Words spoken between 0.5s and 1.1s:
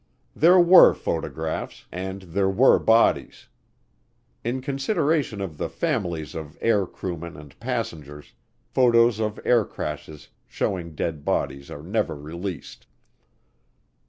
were